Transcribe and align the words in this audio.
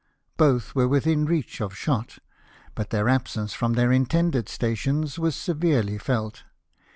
Both 0.35 0.73
were 0.73 0.87
within 0.87 1.25
reach 1.25 1.61
of 1.61 1.77
shot, 1.77 2.17
but 2.73 2.89
their 2.89 3.07
absence 3.07 3.53
from 3.53 3.73
their 3.73 3.91
intended 3.91 4.49
stations 4.49 5.19
was 5.19 5.35
severely 5.35 5.99
felt. 5.99 6.41